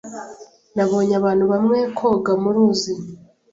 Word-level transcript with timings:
Nabonye 0.75 1.13
abantu 1.21 1.45
bamwe 1.51 1.79
koga 1.97 2.33
muruzi. 2.43 2.93